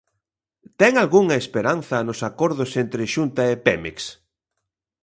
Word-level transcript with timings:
Ten 0.79 0.93
algunha 1.03 1.39
esperanza 1.43 1.97
nos 2.07 2.19
acordos 2.29 2.71
entre 2.83 3.03
Xunta 3.13 3.43
e 3.51 3.53
Pemex? 3.65 3.97